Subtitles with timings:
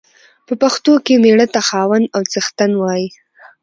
[0.47, 3.07] په پښتو کې مېړه ته خاوند او څښتن وايي.